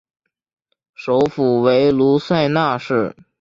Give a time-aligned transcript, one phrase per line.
[0.95, 3.15] 首府为卢塞纳市。